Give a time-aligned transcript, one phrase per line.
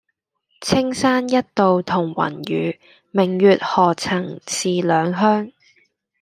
[0.61, 2.79] 青山一道同雲雨，
[3.11, 5.51] 明月何曾是兩鄉